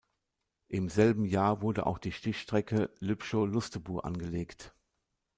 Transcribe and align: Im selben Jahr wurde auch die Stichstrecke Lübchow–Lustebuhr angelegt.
Im 0.67 0.89
selben 0.89 1.25
Jahr 1.25 1.61
wurde 1.61 1.85
auch 1.85 1.99
die 1.99 2.11
Stichstrecke 2.11 2.89
Lübchow–Lustebuhr 3.01 4.03
angelegt. 4.03 4.73